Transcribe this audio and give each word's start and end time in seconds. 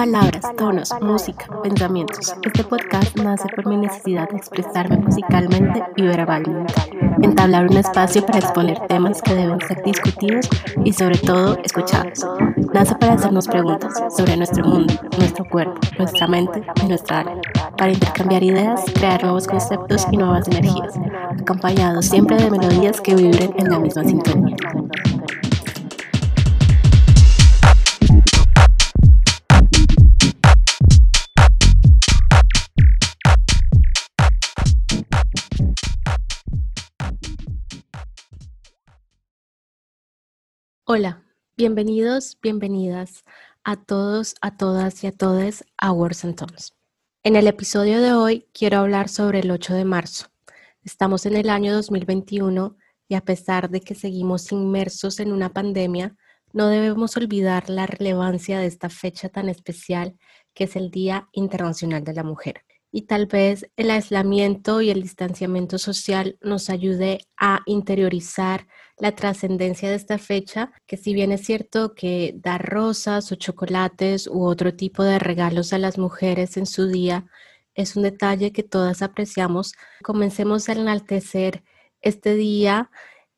Palabras, 0.00 0.42
tonos, 0.56 0.94
música, 1.02 1.44
pensamientos. 1.62 2.34
Este 2.42 2.64
podcast 2.64 3.14
nace 3.18 3.46
por 3.54 3.66
mi 3.66 3.76
necesidad 3.76 4.30
de 4.30 4.38
expresarme 4.38 4.96
musicalmente 4.96 5.84
y 5.94 6.02
verbalmente. 6.04 6.72
Entablar 7.20 7.66
un 7.66 7.76
espacio 7.76 8.24
para 8.24 8.38
exponer 8.38 8.80
temas 8.88 9.20
que 9.20 9.34
deben 9.34 9.60
ser 9.60 9.82
discutidos 9.84 10.48
y 10.86 10.94
sobre 10.94 11.18
todo 11.18 11.58
escuchados. 11.62 12.26
Nace 12.72 12.94
para 12.94 13.12
hacernos 13.12 13.46
preguntas 13.46 13.92
sobre 14.16 14.38
nuestro 14.38 14.64
mundo, 14.64 14.94
nuestro 15.18 15.44
cuerpo, 15.44 15.78
nuestra 15.98 16.26
mente 16.26 16.62
y 16.82 16.88
nuestra 16.88 17.20
alma. 17.20 17.42
Para 17.76 17.92
intercambiar 17.92 18.42
ideas, 18.42 18.82
crear 18.94 19.22
nuevos 19.22 19.46
conceptos 19.46 20.06
y 20.10 20.16
nuevas 20.16 20.48
energías, 20.48 20.94
acompañados 21.38 22.06
siempre 22.06 22.38
de 22.38 22.50
melodías 22.50 23.02
que 23.02 23.14
vibren 23.14 23.52
en 23.58 23.68
la 23.68 23.78
misma 23.78 24.02
sintonía. 24.04 24.56
Hola, 40.92 41.22
bienvenidos, 41.56 42.36
bienvenidas 42.42 43.24
a 43.62 43.76
todos, 43.76 44.34
a 44.40 44.56
todas 44.56 45.04
y 45.04 45.06
a 45.06 45.12
todos 45.12 45.62
a 45.78 45.92
Words 45.92 46.24
and 46.24 46.34
Tones. 46.34 46.74
En 47.22 47.36
el 47.36 47.46
episodio 47.46 48.00
de 48.00 48.12
hoy 48.12 48.48
quiero 48.52 48.78
hablar 48.78 49.08
sobre 49.08 49.38
el 49.38 49.52
8 49.52 49.74
de 49.74 49.84
marzo. 49.84 50.26
Estamos 50.82 51.26
en 51.26 51.36
el 51.36 51.48
año 51.48 51.72
2021 51.74 52.76
y 53.06 53.14
a 53.14 53.20
pesar 53.20 53.70
de 53.70 53.82
que 53.82 53.94
seguimos 53.94 54.50
inmersos 54.50 55.20
en 55.20 55.32
una 55.32 55.52
pandemia, 55.52 56.16
no 56.52 56.66
debemos 56.66 57.16
olvidar 57.16 57.70
la 57.70 57.86
relevancia 57.86 58.58
de 58.58 58.66
esta 58.66 58.88
fecha 58.88 59.28
tan 59.28 59.48
especial 59.48 60.16
que 60.54 60.64
es 60.64 60.74
el 60.74 60.90
Día 60.90 61.28
Internacional 61.30 62.02
de 62.02 62.14
la 62.14 62.24
Mujer 62.24 62.64
y 62.92 63.02
tal 63.02 63.26
vez 63.26 63.70
el 63.76 63.90
aislamiento 63.90 64.80
y 64.80 64.90
el 64.90 65.02
distanciamiento 65.02 65.78
social 65.78 66.38
nos 66.40 66.70
ayude 66.70 67.20
a 67.36 67.60
interiorizar 67.66 68.66
la 68.98 69.12
trascendencia 69.14 69.88
de 69.88 69.94
esta 69.94 70.18
fecha, 70.18 70.72
que 70.86 70.96
si 70.96 71.14
bien 71.14 71.32
es 71.32 71.42
cierto 71.42 71.94
que 71.94 72.34
dar 72.36 72.68
rosas 72.68 73.30
o 73.32 73.36
chocolates 73.36 74.26
u 74.26 74.44
otro 74.44 74.74
tipo 74.74 75.02
de 75.04 75.18
regalos 75.18 75.72
a 75.72 75.78
las 75.78 75.98
mujeres 75.98 76.56
en 76.56 76.66
su 76.66 76.88
día 76.88 77.26
es 77.74 77.96
un 77.96 78.02
detalle 78.02 78.52
que 78.52 78.62
todas 78.62 79.02
apreciamos, 79.02 79.74
comencemos 80.02 80.68
a 80.68 80.72
enaltecer 80.72 81.62
este 82.02 82.34
día 82.34 82.90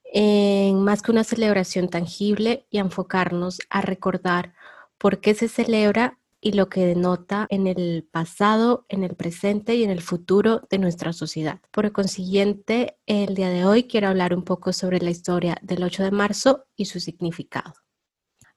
en 0.04 0.82
más 0.82 1.02
que 1.02 1.10
una 1.10 1.24
celebración 1.24 1.88
tangible 1.88 2.66
y 2.70 2.78
enfocarnos 2.78 3.60
a 3.70 3.80
recordar 3.82 4.54
por 4.98 5.20
qué 5.20 5.34
se 5.34 5.48
celebra 5.48 6.18
y 6.44 6.52
lo 6.52 6.68
que 6.68 6.84
denota 6.84 7.46
en 7.50 7.68
el 7.68 8.06
pasado, 8.10 8.84
en 8.88 9.04
el 9.04 9.14
presente 9.14 9.76
y 9.76 9.84
en 9.84 9.90
el 9.90 10.02
futuro 10.02 10.66
de 10.68 10.78
nuestra 10.78 11.12
sociedad. 11.12 11.60
Por 11.70 11.92
consiguiente, 11.92 12.98
el 13.06 13.36
día 13.36 13.48
de 13.48 13.64
hoy 13.64 13.84
quiero 13.84 14.08
hablar 14.08 14.34
un 14.34 14.42
poco 14.42 14.72
sobre 14.72 15.00
la 15.00 15.10
historia 15.10 15.56
del 15.62 15.84
8 15.84 16.02
de 16.02 16.10
marzo 16.10 16.64
y 16.76 16.86
su 16.86 16.98
significado. 16.98 17.74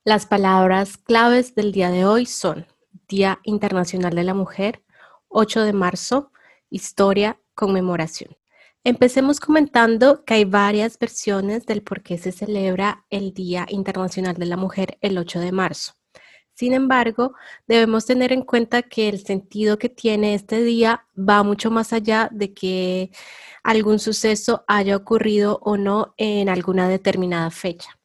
Las 0.04 0.26
palabras 0.26 0.98
claves 0.98 1.54
del 1.54 1.72
día 1.72 1.92
de 1.92 2.06
hoy 2.06 2.26
son 2.26 2.66
Día 3.08 3.40
Internacional 3.44 4.16
de 4.16 4.24
la 4.24 4.34
Mujer, 4.34 4.84
8 5.28 5.62
de 5.62 5.74
marzo, 5.74 6.32
historia, 6.72 7.40
conmemoración. 7.54 8.36
Empecemos 8.84 9.40
comentando 9.40 10.26
que 10.26 10.34
hay 10.34 10.46
varias 10.46 10.98
versiones 10.98 11.68
del 11.68 11.84
por 11.84 12.02
qué 12.02 12.18
se 12.18 12.32
celebra 12.32 13.06
el 13.12 13.34
Día 13.36 13.68
Internacional 13.70 14.36
de 14.38 14.46
la 14.48 14.58
Mujer 14.58 14.98
el 15.02 15.20
8 15.20 15.40
de 15.40 15.52
marzo. 15.52 15.94
Sin 16.56 16.74
embargo, 16.74 17.34
debemos 17.68 18.06
tener 18.06 18.32
en 18.32 18.42
cuenta 18.42 18.82
que 18.82 19.10
el 19.10 19.20
sentido 19.20 19.78
que 19.78 19.90
tiene 19.90 20.36
este 20.36 20.64
día 20.64 21.06
va 21.18 21.44
mucho 21.44 21.70
más 21.70 21.92
allá 21.92 22.30
de 22.32 22.54
que 22.54 23.12
algún 23.62 24.00
suceso 24.00 24.64
haya 24.68 24.96
ocurrido 24.96 25.60
o 25.62 25.76
no 25.76 26.14
en 26.18 26.48
alguna 26.48 26.88
determinada 26.88 27.52
fecha. 27.52 28.00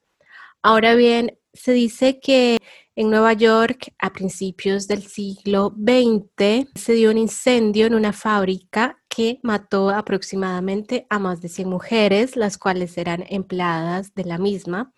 Ahora 0.62 0.94
bien, 0.94 1.38
se 1.52 1.72
dice 1.72 2.18
que 2.20 2.58
en 2.96 3.08
Nueva 3.08 3.34
York, 3.34 3.94
a 3.98 4.12
principios 4.12 4.88
del 4.88 5.04
siglo 5.04 5.72
XX, 5.76 6.68
se 6.74 6.92
dio 6.94 7.10
un 7.10 7.18
incendio 7.18 7.86
en 7.86 7.94
una 7.94 8.12
fábrica 8.12 9.00
que 9.08 9.38
mató 9.42 9.90
aproximadamente 9.90 11.06
a 11.08 11.18
más 11.18 11.40
de 11.40 11.48
100 11.48 11.68
mujeres, 11.68 12.36
las 12.36 12.58
cuales 12.58 12.98
eran 12.98 13.24
empleadas 13.28 14.14
de 14.14 14.24
la 14.24 14.38
misma. 14.38 14.92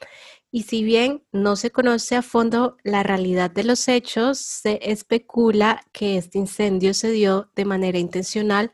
Y 0.55 0.65
si 0.65 0.85
bien 0.85 1.25
no 1.33 1.57
se 1.57 1.71
conoce 1.71 2.15
a 2.15 2.21
fondo 2.21 2.77
la 2.85 3.03
realidad 3.03 3.51
de 3.51 3.65
los 3.65 3.89
hechos, 3.89 4.39
se 4.39 4.79
especula 4.83 5.83
que 5.93 6.19
este 6.19 6.37
incendio 6.37 6.93
se 6.93 7.11
dio 7.11 7.51
de 7.57 7.65
manera 7.65 7.99
intencional 7.99 8.71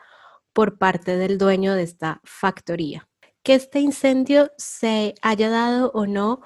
por 0.52 0.76
parte 0.76 1.16
del 1.16 1.38
dueño 1.38 1.74
de 1.74 1.84
esta 1.84 2.20
factoría. 2.24 3.08
Que 3.44 3.54
este 3.54 3.78
incendio 3.78 4.50
se 4.58 5.14
haya 5.22 5.50
dado 5.50 5.92
o 5.94 6.04
no, 6.04 6.40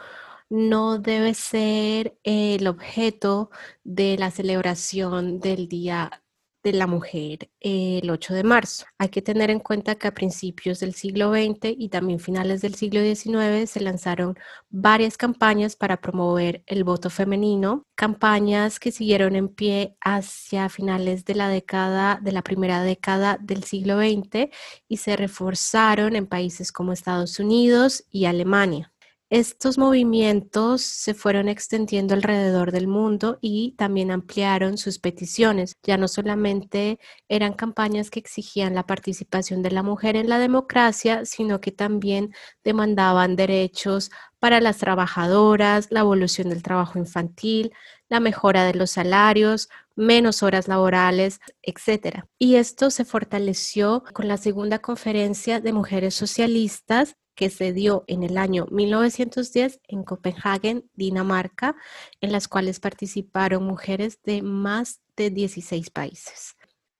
no 0.50 0.98
debe 0.98 1.32
ser 1.32 2.18
el 2.24 2.66
objeto 2.66 3.50
de 3.84 4.18
la 4.18 4.30
celebración 4.30 5.40
del 5.40 5.66
Día 5.66 6.21
de 6.62 6.72
la 6.72 6.86
mujer 6.86 7.50
el 7.60 8.08
8 8.10 8.34
de 8.34 8.44
marzo. 8.44 8.86
Hay 8.98 9.08
que 9.08 9.22
tener 9.22 9.50
en 9.50 9.58
cuenta 9.58 9.96
que 9.96 10.08
a 10.08 10.14
principios 10.14 10.80
del 10.80 10.94
siglo 10.94 11.32
XX 11.32 11.74
y 11.76 11.88
también 11.88 12.20
finales 12.20 12.62
del 12.62 12.74
siglo 12.74 13.00
XIX 13.00 13.68
se 13.68 13.80
lanzaron 13.80 14.38
varias 14.70 15.16
campañas 15.16 15.76
para 15.76 16.00
promover 16.00 16.62
el 16.66 16.84
voto 16.84 17.10
femenino, 17.10 17.86
campañas 17.94 18.78
que 18.78 18.92
siguieron 18.92 19.36
en 19.36 19.48
pie 19.48 19.96
hacia 20.00 20.68
finales 20.68 21.24
de 21.24 21.34
la 21.34 21.48
década, 21.48 22.20
de 22.22 22.32
la 22.32 22.42
primera 22.42 22.82
década 22.82 23.38
del 23.40 23.64
siglo 23.64 23.98
XX 23.98 24.48
y 24.88 24.98
se 24.98 25.16
reforzaron 25.16 26.16
en 26.16 26.26
países 26.26 26.72
como 26.72 26.92
Estados 26.92 27.38
Unidos 27.38 28.04
y 28.10 28.26
Alemania. 28.26 28.91
Estos 29.32 29.78
movimientos 29.78 30.82
se 30.82 31.14
fueron 31.14 31.48
extendiendo 31.48 32.12
alrededor 32.12 32.70
del 32.70 32.86
mundo 32.86 33.38
y 33.40 33.74
también 33.78 34.10
ampliaron 34.10 34.76
sus 34.76 34.98
peticiones. 34.98 35.78
Ya 35.82 35.96
no 35.96 36.06
solamente 36.06 36.98
eran 37.30 37.54
campañas 37.54 38.10
que 38.10 38.20
exigían 38.20 38.74
la 38.74 38.86
participación 38.86 39.62
de 39.62 39.70
la 39.70 39.82
mujer 39.82 40.16
en 40.16 40.28
la 40.28 40.38
democracia, 40.38 41.24
sino 41.24 41.62
que 41.62 41.72
también 41.72 42.34
demandaban 42.62 43.34
derechos 43.34 44.10
para 44.38 44.60
las 44.60 44.76
trabajadoras, 44.76 45.86
la 45.90 46.00
evolución 46.00 46.50
del 46.50 46.62
trabajo 46.62 46.98
infantil, 46.98 47.72
la 48.10 48.20
mejora 48.20 48.64
de 48.66 48.74
los 48.74 48.90
salarios, 48.90 49.70
menos 49.96 50.42
horas 50.42 50.68
laborales, 50.68 51.40
etc. 51.62 52.24
Y 52.38 52.56
esto 52.56 52.90
se 52.90 53.06
fortaleció 53.06 54.04
con 54.12 54.28
la 54.28 54.36
segunda 54.36 54.80
conferencia 54.80 55.58
de 55.58 55.72
mujeres 55.72 56.14
socialistas 56.14 57.16
que 57.34 57.50
se 57.50 57.72
dio 57.72 58.04
en 58.06 58.22
el 58.22 58.38
año 58.38 58.66
1910 58.70 59.80
en 59.88 60.04
Copenhague, 60.04 60.84
Dinamarca, 60.94 61.76
en 62.20 62.32
las 62.32 62.48
cuales 62.48 62.80
participaron 62.80 63.64
mujeres 63.64 64.20
de 64.22 64.42
más 64.42 65.00
de 65.16 65.30
16 65.30 65.90
países. 65.90 66.56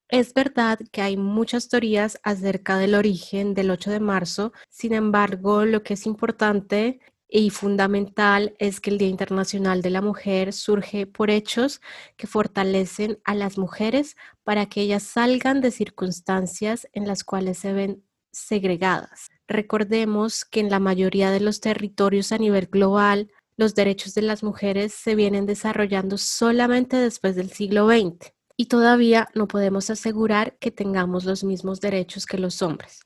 Es 0.08 0.34
verdad 0.34 0.78
que 0.90 1.00
hay 1.00 1.16
muchas 1.16 1.68
teorías 1.68 2.18
acerca 2.22 2.76
del 2.76 2.94
origen 2.94 3.54
del 3.54 3.70
8 3.70 3.90
de 3.90 4.00
marzo, 4.00 4.52
sin 4.68 4.92
embargo, 4.92 5.64
lo 5.64 5.82
que 5.82 5.94
es 5.94 6.04
importante 6.04 7.00
y 7.34 7.48
fundamental 7.48 8.54
es 8.58 8.78
que 8.78 8.90
el 8.90 8.98
Día 8.98 9.08
Internacional 9.08 9.80
de 9.80 9.88
la 9.88 10.02
Mujer 10.02 10.52
surge 10.52 11.06
por 11.06 11.30
hechos 11.30 11.80
que 12.18 12.26
fortalecen 12.26 13.20
a 13.24 13.34
las 13.34 13.56
mujeres 13.56 14.16
para 14.44 14.66
que 14.66 14.82
ellas 14.82 15.02
salgan 15.02 15.62
de 15.62 15.70
circunstancias 15.70 16.86
en 16.92 17.06
las 17.06 17.24
cuales 17.24 17.56
se 17.56 17.72
ven 17.72 18.04
segregadas. 18.32 19.30
Recordemos 19.48 20.44
que 20.44 20.60
en 20.60 20.70
la 20.70 20.78
mayoría 20.78 21.30
de 21.30 21.40
los 21.40 21.60
territorios 21.60 22.32
a 22.32 22.38
nivel 22.38 22.66
global, 22.66 23.30
los 23.56 23.74
derechos 23.74 24.14
de 24.14 24.22
las 24.22 24.42
mujeres 24.42 24.94
se 24.94 25.14
vienen 25.14 25.46
desarrollando 25.46 26.18
solamente 26.18 26.96
después 26.96 27.36
del 27.36 27.50
siglo 27.50 27.86
XX 27.88 28.32
y 28.56 28.66
todavía 28.66 29.28
no 29.34 29.48
podemos 29.48 29.90
asegurar 29.90 30.56
que 30.58 30.70
tengamos 30.70 31.24
los 31.24 31.44
mismos 31.44 31.80
derechos 31.80 32.26
que 32.26 32.38
los 32.38 32.62
hombres. 32.62 33.00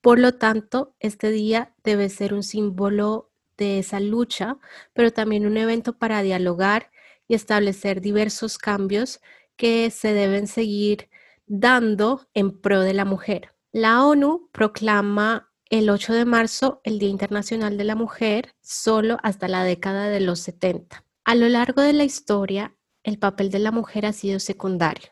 Por 0.00 0.18
lo 0.18 0.34
tanto, 0.34 0.94
este 1.00 1.30
día 1.30 1.74
debe 1.82 2.08
ser 2.08 2.32
un 2.32 2.42
símbolo 2.42 3.30
de 3.56 3.80
esa 3.80 4.00
lucha, 4.00 4.58
pero 4.92 5.12
también 5.12 5.46
un 5.46 5.56
evento 5.56 5.98
para 5.98 6.22
dialogar 6.22 6.90
y 7.26 7.34
establecer 7.34 8.00
diversos 8.00 8.58
cambios 8.58 9.20
que 9.56 9.90
se 9.90 10.12
deben 10.12 10.46
seguir 10.46 11.10
dando 11.46 12.28
en 12.34 12.60
pro 12.60 12.80
de 12.80 12.94
la 12.94 13.04
mujer. 13.04 13.54
La 13.72 14.04
ONU 14.04 14.48
proclama 14.52 15.47
el 15.70 15.90
8 15.90 16.14
de 16.14 16.24
marzo 16.24 16.80
el 16.82 16.98
Día 16.98 17.10
Internacional 17.10 17.76
de 17.76 17.84
la 17.84 17.94
Mujer 17.94 18.54
solo 18.62 19.18
hasta 19.22 19.48
la 19.48 19.64
década 19.64 20.08
de 20.08 20.20
los 20.20 20.40
70. 20.40 21.04
A 21.24 21.34
lo 21.34 21.48
largo 21.48 21.82
de 21.82 21.92
la 21.92 22.04
historia, 22.04 22.74
el 23.02 23.18
papel 23.18 23.50
de 23.50 23.58
la 23.58 23.70
mujer 23.70 24.06
ha 24.06 24.14
sido 24.14 24.40
secundario. 24.40 25.10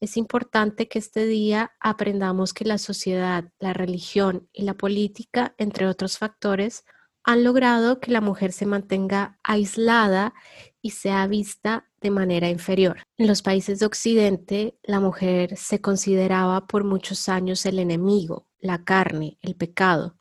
Es 0.00 0.16
importante 0.16 0.88
que 0.88 0.98
este 0.98 1.26
día 1.26 1.72
aprendamos 1.78 2.52
que 2.52 2.64
la 2.64 2.78
sociedad, 2.78 3.52
la 3.60 3.72
religión 3.72 4.48
y 4.52 4.62
la 4.62 4.74
política, 4.74 5.54
entre 5.56 5.86
otros 5.86 6.18
factores, 6.18 6.84
han 7.26 7.42
logrado 7.42 7.98
que 7.98 8.12
la 8.12 8.20
mujer 8.20 8.52
se 8.52 8.66
mantenga 8.66 9.38
aislada 9.42 10.32
y 10.80 10.90
sea 10.90 11.26
vista 11.26 11.90
de 12.00 12.10
manera 12.10 12.48
inferior. 12.48 12.98
En 13.18 13.26
los 13.26 13.42
países 13.42 13.80
de 13.80 13.86
Occidente, 13.86 14.78
la 14.84 15.00
mujer 15.00 15.56
se 15.56 15.80
consideraba 15.80 16.68
por 16.68 16.84
muchos 16.84 17.28
años 17.28 17.66
el 17.66 17.80
enemigo, 17.80 18.46
la 18.60 18.84
carne, 18.84 19.38
el 19.42 19.56
pecado, 19.56 20.16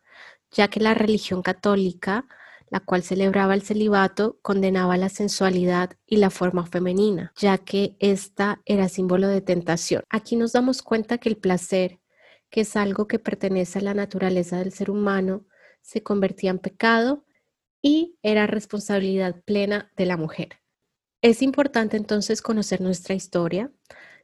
ya 0.51 0.67
que 0.67 0.79
la 0.79 0.95
religión 0.95 1.43
católica, 1.43 2.25
la 2.69 2.79
cual 2.79 3.03
celebraba 3.03 3.53
el 3.53 3.61
celibato, 3.61 4.39
condenaba 4.41 4.97
la 4.97 5.09
sensualidad 5.09 5.91
y 6.07 6.17
la 6.17 6.31
forma 6.31 6.65
femenina, 6.65 7.33
ya 7.37 7.59
que 7.59 7.95
ésta 7.99 8.63
era 8.65 8.89
símbolo 8.89 9.27
de 9.27 9.41
tentación. 9.41 10.01
Aquí 10.09 10.35
nos 10.37 10.53
damos 10.53 10.81
cuenta 10.81 11.19
que 11.19 11.29
el 11.29 11.37
placer, 11.37 11.99
que 12.49 12.61
es 12.61 12.75
algo 12.75 13.07
que 13.07 13.19
pertenece 13.19 13.77
a 13.77 13.83
la 13.83 13.93
naturaleza 13.93 14.57
del 14.57 14.71
ser 14.71 14.89
humano, 14.89 15.45
se 15.85 16.01
convertía 16.01 16.49
en 16.49 16.57
pecado 16.57 17.23
y 17.79 18.17
era 18.23 18.47
responsabilidad 18.47 19.43
plena 19.45 19.91
de 19.95 20.07
la 20.07 20.17
mujer. 20.17 20.59
Es 21.21 21.43
importante 21.43 21.95
entonces 21.95 22.41
conocer 22.41 22.81
nuestra 22.81 23.13
historia, 23.13 23.71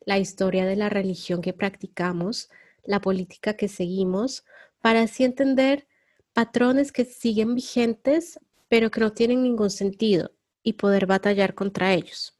la 0.04 0.18
historia 0.18 0.66
de 0.66 0.76
la 0.76 0.90
religión 0.90 1.42
que 1.42 1.54
practicamos, 1.54 2.50
la 2.84 3.00
política 3.00 3.54
que 3.54 3.68
seguimos, 3.68 4.44
para 4.82 5.04
así 5.04 5.24
entender 5.24 5.88
patrones 6.34 6.92
que 6.92 7.06
siguen 7.06 7.54
vigentes 7.54 8.40
pero 8.68 8.90
que 8.90 9.02
no 9.02 9.12
tienen 9.12 9.44
ningún 9.44 9.70
sentido 9.70 10.32
y 10.64 10.74
poder 10.74 11.06
batallar 11.06 11.54
contra 11.54 11.94
ellos. 11.94 12.36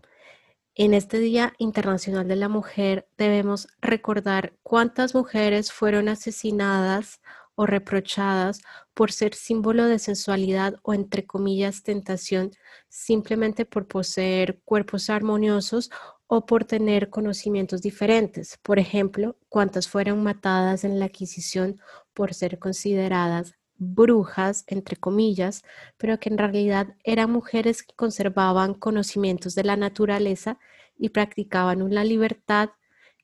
En 0.74 0.94
este 0.94 1.20
Día 1.20 1.54
Internacional 1.58 2.28
de 2.28 2.38
la 2.38 2.48
Mujer 2.48 3.06
debemos 3.18 3.68
recordar 3.82 4.54
cuántas 4.64 5.14
mujeres 5.14 5.72
fueron 5.72 6.08
asesinadas 6.08 7.22
o 7.62 7.68
reprochadas 7.68 8.64
por 8.96 9.12
ser 9.12 9.36
símbolo 9.36 9.86
de 9.86 10.00
sensualidad 10.00 10.78
o 10.82 10.96
entre 10.96 11.28
comillas 11.28 11.84
tentación 11.84 12.50
simplemente 12.90 13.66
por 13.66 13.88
poseer 13.88 14.60
cuerpos 14.66 15.12
armoniosos 15.12 15.92
o 16.26 16.48
por 16.48 16.66
tener 16.66 17.12
conocimientos 17.12 17.84
diferentes. 17.84 18.58
Por 18.64 18.80
ejemplo, 18.80 19.38
cuántas 19.48 19.88
fueron 19.88 20.24
matadas 20.24 20.84
en 20.84 20.98
la 20.98 21.06
adquisición 21.06 21.80
por 22.16 22.34
ser 22.34 22.58
consideradas 22.58 23.54
brujas, 23.78 24.64
entre 24.66 24.96
comillas, 24.96 25.62
pero 25.98 26.20
que 26.20 26.30
en 26.30 26.40
realidad 26.40 26.96
eran 27.04 27.32
mujeres 27.32 27.84
que 27.84 27.94
conservaban 27.94 28.74
conocimientos 28.74 29.54
de 29.54 29.66
la 29.66 29.76
naturaleza 29.76 30.58
y 30.98 31.10
practicaban 31.10 31.84
una 31.84 32.04
libertad 32.04 32.72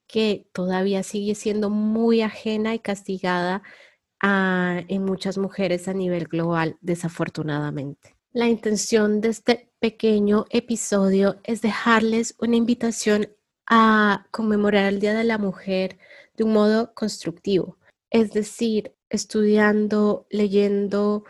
que 0.05 0.47
todavía 0.53 1.01
sigue 1.01 1.33
siendo 1.33 1.71
muy 1.71 2.21
ajena 2.21 2.75
y 2.75 2.79
castigada 2.79 3.63
en 4.21 5.03
muchas 5.03 5.37
mujeres 5.37 5.87
a 5.87 5.93
nivel 5.93 6.25
global, 6.25 6.77
desafortunadamente. 6.81 8.15
La 8.31 8.47
intención 8.47 9.21
de 9.21 9.29
este 9.29 9.71
pequeño 9.79 10.45
episodio 10.49 11.39
es 11.43 11.61
dejarles 11.61 12.35
una 12.39 12.55
invitación 12.55 13.29
a 13.67 14.27
conmemorar 14.31 14.85
el 14.85 14.99
Día 14.99 15.13
de 15.13 15.23
la 15.23 15.37
Mujer 15.37 15.97
de 16.35 16.43
un 16.43 16.53
modo 16.53 16.93
constructivo, 16.93 17.77
es 18.09 18.31
decir, 18.31 18.95
estudiando, 19.09 20.27
leyendo, 20.29 21.23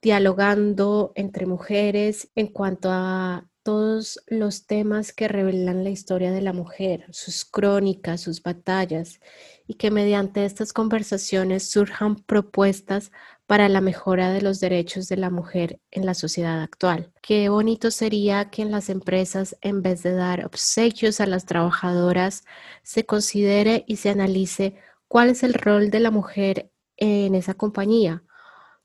dialogando 0.00 1.12
entre 1.14 1.46
mujeres 1.46 2.30
en 2.34 2.48
cuanto 2.48 2.90
a 2.90 3.48
todos 3.62 4.20
los 4.26 4.66
temas 4.66 5.12
que 5.12 5.28
revelan 5.28 5.84
la 5.84 5.90
historia 5.90 6.32
de 6.32 6.42
la 6.42 6.52
mujer, 6.52 7.06
sus 7.10 7.44
crónicas, 7.44 8.20
sus 8.20 8.42
batallas, 8.42 9.20
y 9.66 9.74
que 9.74 9.90
mediante 9.90 10.44
estas 10.44 10.72
conversaciones 10.72 11.70
surjan 11.70 12.16
propuestas 12.16 13.12
para 13.46 13.68
la 13.68 13.80
mejora 13.80 14.32
de 14.32 14.42
los 14.42 14.60
derechos 14.60 15.08
de 15.08 15.16
la 15.16 15.30
mujer 15.30 15.80
en 15.90 16.06
la 16.06 16.14
sociedad 16.14 16.62
actual. 16.62 17.12
Qué 17.22 17.48
bonito 17.48 17.90
sería 17.90 18.50
que 18.50 18.62
en 18.62 18.70
las 18.70 18.88
empresas, 18.88 19.56
en 19.60 19.82
vez 19.82 20.02
de 20.02 20.12
dar 20.12 20.44
obsequios 20.44 21.20
a 21.20 21.26
las 21.26 21.46
trabajadoras, 21.46 22.44
se 22.82 23.06
considere 23.06 23.84
y 23.86 23.96
se 23.96 24.10
analice 24.10 24.76
cuál 25.08 25.30
es 25.30 25.42
el 25.42 25.54
rol 25.54 25.90
de 25.90 26.00
la 26.00 26.10
mujer 26.10 26.70
en 26.96 27.34
esa 27.34 27.54
compañía, 27.54 28.24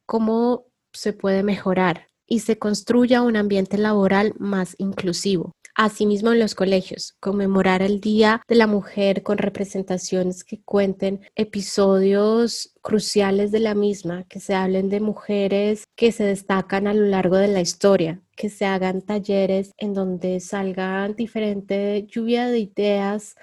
cómo 0.06 0.66
se 0.92 1.14
puede 1.14 1.44
mejorar 1.44 2.08
y 2.28 2.40
se 2.40 2.60
construya 2.60 3.22
un 3.22 3.38
ambiente 3.38 3.78
laboral 3.78 4.34
más 4.38 4.76
inclusivo. 4.78 5.54
Asimismo, 5.80 6.32
en 6.32 6.40
los 6.40 6.56
colegios, 6.56 7.16
conmemorar 7.20 7.84
el 7.84 8.02
Día 8.02 8.42
de 8.48 8.56
la 8.56 8.66
Mujer 8.66 9.22
con 9.22 9.38
representaciones 9.38 10.44
que 10.44 10.60
cuenten 10.64 11.22
episodios 11.36 12.74
cruciales 12.82 13.52
de 13.52 13.60
la 13.60 13.76
misma, 13.76 14.24
que 14.24 14.40
se 14.40 14.56
hablen 14.56 14.90
de 14.90 15.02
mujeres 15.02 15.84
que 15.96 16.12
se 16.12 16.24
destacan 16.24 16.88
a 16.88 16.96
lo 16.96 17.06
largo 17.06 17.38
de 17.38 17.50
la 17.50 17.62
historia, 17.62 18.24
que 18.36 18.50
se 18.50 18.66
hagan 18.66 19.04
talleres 19.04 19.72
en 19.78 19.94
donde 19.94 20.40
salgan 20.40 21.16
diferente 21.16 22.08
lluvia 22.10 22.48
de 22.48 22.58
ideas 22.58 23.36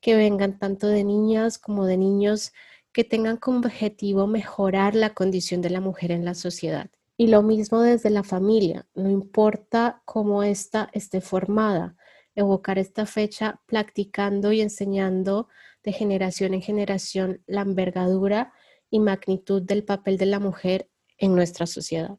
que 0.00 0.16
vengan 0.16 0.58
tanto 0.58 0.88
de 0.88 1.04
niñas 1.04 1.56
como 1.56 1.86
de 1.86 1.98
niños 1.98 2.52
que 2.92 3.04
tengan 3.04 3.36
como 3.36 3.58
objetivo 3.58 4.26
mejorar 4.26 4.96
la 4.96 5.14
condición 5.14 5.62
de 5.62 5.70
la 5.70 5.80
mujer 5.80 6.10
en 6.10 6.24
la 6.24 6.34
sociedad. 6.34 6.90
Y 7.16 7.28
lo 7.28 7.42
mismo 7.42 7.80
desde 7.80 8.10
la 8.10 8.22
familia, 8.22 8.86
no 8.94 9.10
importa 9.10 10.02
cómo 10.04 10.42
ésta 10.42 10.90
esté 10.92 11.20
formada, 11.20 11.96
evocar 12.34 12.78
esta 12.78 13.06
fecha 13.06 13.62
practicando 13.66 14.52
y 14.52 14.60
enseñando 14.60 15.48
de 15.82 15.92
generación 15.92 16.52
en 16.52 16.62
generación 16.62 17.42
la 17.46 17.62
envergadura 17.62 18.52
y 18.90 19.00
magnitud 19.00 19.62
del 19.62 19.84
papel 19.84 20.18
de 20.18 20.26
la 20.26 20.40
mujer 20.40 20.90
en 21.16 21.34
nuestra 21.34 21.66
sociedad. 21.66 22.18